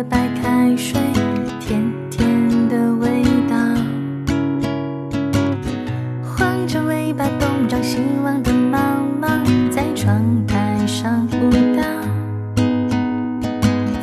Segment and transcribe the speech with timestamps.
[0.00, 0.98] 的白开水，
[1.60, 2.26] 甜甜
[2.70, 3.54] 的味道。
[6.24, 8.78] 晃着尾巴东张西望的猫
[9.20, 9.28] 猫，
[9.70, 11.82] 在窗台上舞蹈。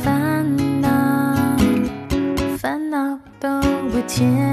[0.00, 0.46] 烦
[0.80, 1.58] 恼，
[2.56, 3.60] 烦恼都
[3.90, 4.49] 不见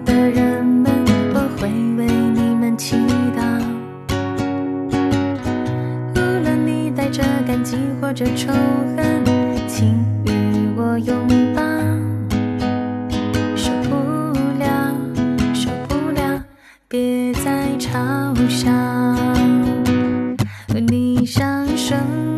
[0.00, 0.90] 的人们，
[1.34, 2.96] 我会为你们祈
[3.36, 3.42] 祷。
[6.14, 8.52] 无论你带着感激或者仇
[8.96, 9.24] 恨，
[9.68, 9.94] 请
[10.24, 11.62] 与我拥抱。
[13.56, 13.94] 受不
[14.58, 14.94] 了，
[15.54, 16.42] 受不了，
[16.88, 18.70] 别再嘲笑。
[20.88, 22.33] 你想什么？